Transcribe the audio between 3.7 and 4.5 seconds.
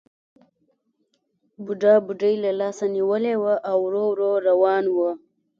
ورو ورو